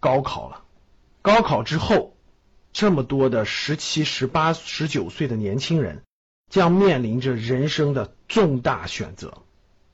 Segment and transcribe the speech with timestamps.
[0.00, 0.62] 高考了。
[1.22, 2.14] 高考之后，
[2.72, 6.02] 这么多的十七、十八、十九岁的年轻人
[6.50, 9.42] 将面临着人生的重大选择。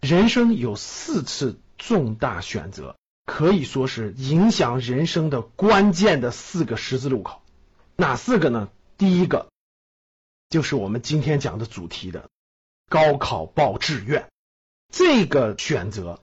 [0.01, 7.41] 人生有四次重大选择，可以说是影响人生的关键的四个十字路口。
[7.97, 8.69] 哪四个呢？
[8.99, 9.49] 第一个
[10.49, 12.29] 就是我们今天讲的主题的
[12.89, 14.29] 高考报志愿，
[14.93, 16.21] 这个选择。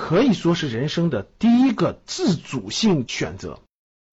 [0.00, 3.60] 可以说是人生的第一个自主性选择。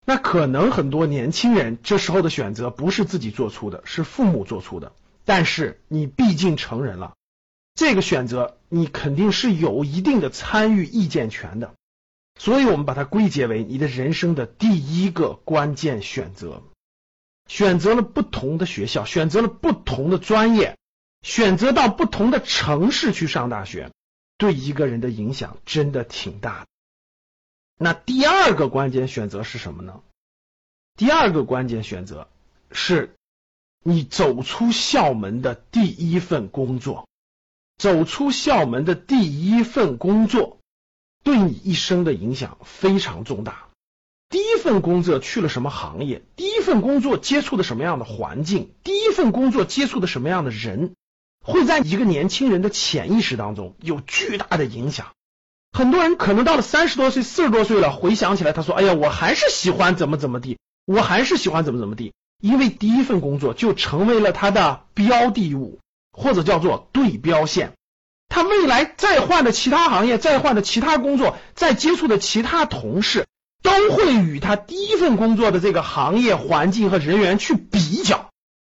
[0.05, 4.91] 那可能很多年轻人这时候的选择不是自己做出的，是父母做出的。
[5.23, 7.15] 但是你毕竟成人了，
[7.73, 11.73] 这个选择你肯定是有一定的参与意见权的。
[12.37, 16.61] 所以我们把它归结为你的人生的第一个关键选择。
[17.47, 20.77] 选择了不同的学校，选择了不同的专业，
[21.21, 23.89] 选择到不同的城市去上大学。
[24.37, 26.67] 对一个人的影响真的挺大的。
[27.77, 30.01] 那第二个关键选择是什么呢？
[30.95, 32.27] 第二个关键选择
[32.71, 33.15] 是
[33.83, 37.07] 你走出校门的第一份工作。
[37.77, 40.57] 走出校门的第一份工作
[41.23, 43.67] 对你一生的影响非常重大。
[44.29, 46.23] 第一份工作去了什么行业？
[46.35, 48.73] 第一份工作接触的什么样的环境？
[48.83, 50.95] 第一份工作接触的什么样的人？
[51.47, 55.07] 会在一个年轻人的潜意识当中有巨大的影响。
[55.71, 65.79] 很多人可能到了三十多岁、四十多岁了，回想起来，他说：“哎呀，我还是喜欢怎么怎么地，我还是喜欢怎么怎么地。”因为第一份工作就成为了他的标的物，
[66.11, 67.73] 或者叫做对标线。
[68.29, 73.25] 他未来再换的其他行业、再换的其他工作、再接触的其他同事，
[73.63, 78.29] 都会与他第一份工作的这个行业环境和人员去比较。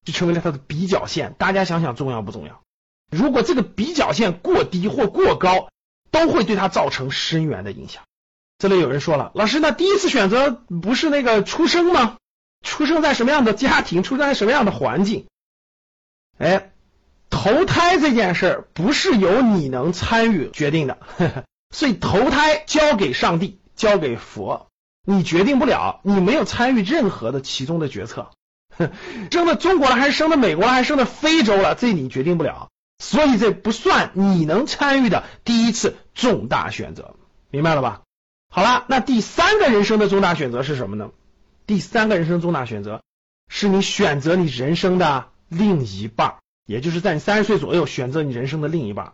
[0.07, 2.61] 就成为了他的比较线，大家想想重要不重要？
[3.11, 5.67] 如果这个比较线过低或过高，
[6.11, 8.03] 都会对他造成深远的影响。
[8.57, 12.15] 这里有人说了，老师，那第一次选择不是那个出生吗？
[12.65, 15.25] 出生在什么样的家庭，出生在什么样的环境？
[16.37, 16.71] 哎，
[17.29, 20.99] 投胎这件事儿不是由你能参与决定的，
[21.75, 24.69] 所以投胎交给上帝，交给佛，
[25.03, 28.31] 你决定不了，你没有参与任何的其中的决策。
[29.31, 37.15] 生到中国了还是生到美国了还是生到非洲了，这你决定不了，所以这不算你能参与的第一次重大选择，
[37.49, 38.01] 明白了吧？
[38.49, 41.09] 好了，那第三个人生的重大选择是什么呢？
[41.65, 43.01] 第三个人生重大选择
[43.49, 46.35] 是你选择你人生的另一半，
[46.65, 49.13] 也就是在你三十岁左右选择你人生的另一半，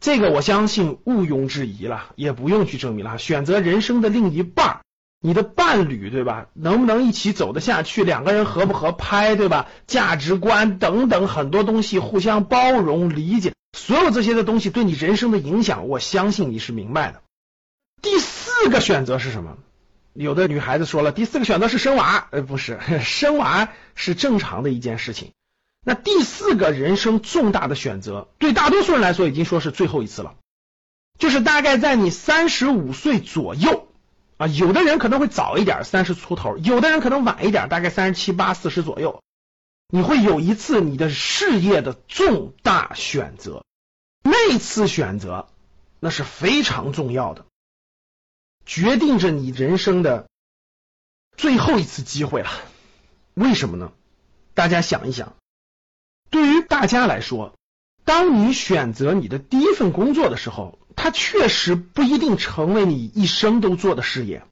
[0.00, 4.80] 这个我相信毋庸置疑了，也不用去证明了，选择人生的另一半。
[5.26, 6.48] 你的伴侣对吧？
[6.52, 8.04] 能不能一起走得下去？
[8.04, 9.68] 两个人合不合拍对吧？
[9.86, 17.22] 价值观等等很多东西，互相包容理解，所有这些的东西对你人生的影响，我相信你是明白的。
[18.02, 19.56] 第四个选择是什么？
[20.12, 25.32] 有的女孩子说了，第四个选择是生娃，呃，不是， 生娃是正常的一件事情。
[25.86, 30.34] 那第四个人生重大的选择，对大多数人来说已经说是最后一次了，
[31.18, 33.83] 就是大概在你三十五岁左右。
[34.36, 39.22] 啊，有的人可能会早一点，三十出头；有的人可能晚一点，大概三十七八、四十左右。
[39.88, 43.64] 你会有一次你的事业的重大选择，
[44.24, 45.48] 那次选择
[46.00, 47.46] 那是非常重要的，
[48.66, 50.28] 决定着你人生的
[51.36, 52.50] 最后一次机会了。
[53.34, 53.92] 为什么呢？
[54.52, 55.36] 大家想一想，
[56.30, 57.54] 对于大家来说，
[58.04, 60.80] 当你选择你的第一份工作的时候。
[60.96, 64.44] 它确实不一定成为你一生都做的事业，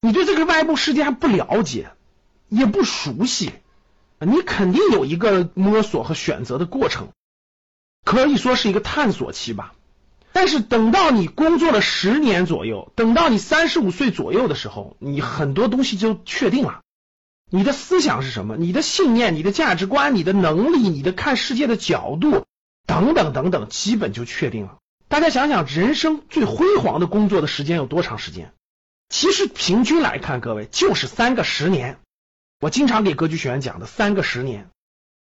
[0.00, 1.90] 你对这个外部世界还不了解，
[2.48, 3.52] 也不熟悉，
[4.18, 7.08] 你肯定有一个摸索和选择的过程，
[8.04, 9.74] 可以说是一个探索期吧。
[10.32, 16.80] 但是等到你工作了十年左右，等到你三十五岁左右的时候，你很多东西就确定了。
[17.50, 18.56] 你的思想是什么？
[18.56, 22.44] 你的信念、你的价值观、你的能力、你的看世界的角度
[22.86, 24.76] 等等等等，基本就确定了。
[25.08, 28.52] 大家想想，人生最辉煌的工作的时间有多长时间？
[29.08, 31.98] 其实平均来看，各位就是三个十年。
[32.60, 34.68] 我经常给格局学员讲的三个十年：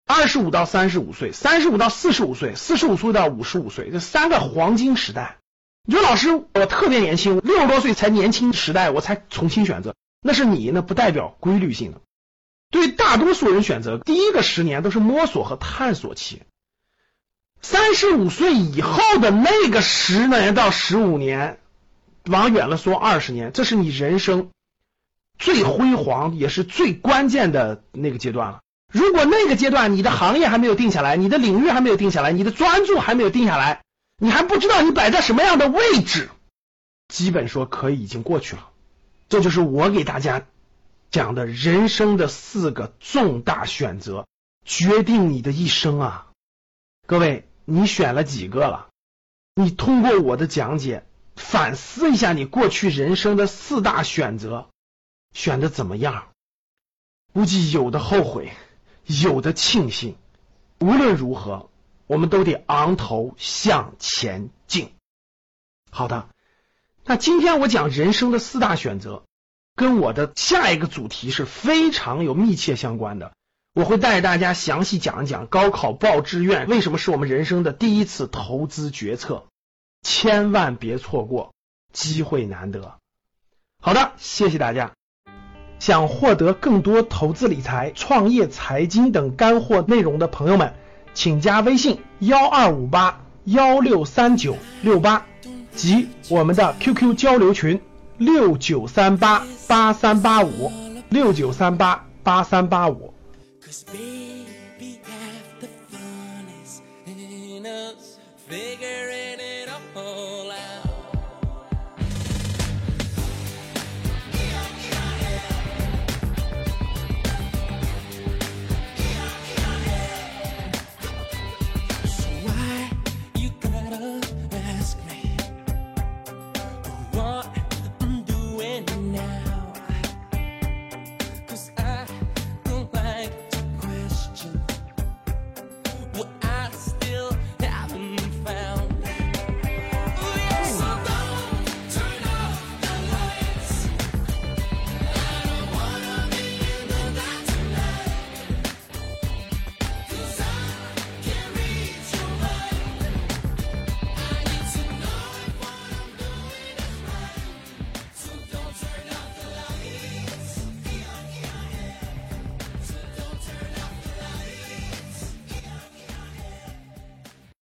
[0.06, 5.38] 二十五到三十五岁，三十五到四十五岁，四十五岁到五十五岁，这三个黄金时代。
[5.86, 9.96] 你说老师，我特别年轻，六十多岁才年轻时代，我才重新选择。
[10.22, 12.02] 那是你，那不代表规律性的。
[12.69, 16.44] 对于大多数人选择，第一个十年都是摸索和探索期。
[17.63, 21.60] 三十五岁以后的那个十年到十五年，
[22.25, 24.51] 往远了说二十年，这是你人生
[25.39, 28.60] 最辉煌也是最关键的那个阶段了。
[28.92, 33.81] 如果那个阶段你的行业还没有定下来，你的领域还没有定下来，你的专注还没有定下来，
[34.18, 36.30] 你还不知道你摆在什么样的位置，
[37.07, 38.69] 基本说可以已经过去了。
[39.30, 40.45] 这就是我给大家。
[41.12, 44.25] 讲的人生的四个重大选择，
[44.66, 46.27] 决定你的一生啊！
[47.06, 48.89] 各位，你选了几个了？
[49.56, 51.06] 你通过我的讲解
[51.36, 54.69] 反思一下你过去人生的四大选择，
[55.33, 56.30] 选的怎么样？
[57.33, 58.51] 估计有的后悔，
[59.06, 60.15] 有的庆幸。
[60.80, 61.69] 无论如何，
[62.07, 64.92] 我们都得昂头向前进。
[65.89, 66.27] 好的，
[67.06, 69.24] 那今天我讲人生的四大选择。
[69.75, 73.33] 跟我的下一个主题是非常有密切相关的，
[73.75, 79.46] 我会带大家详细讲一讲高考报志愿为什么是我们人生的第一次投资决策，
[80.04, 81.54] 千万别错过，
[81.92, 83.00] 机会难得。
[83.81, 84.92] 好的，谢谢大家。
[85.80, 90.76] 想获得更多投资理财、创业、财经等干货内容的朋友们，
[91.16, 95.26] 请加微信幺二五八幺六三九六八
[95.74, 97.81] 及我们的 QQ 交流群。
[98.19, 100.72] 六九三八八三八五，
[101.10, 103.12] 六九三八八三八五。
[103.65, 104.53] Cause baby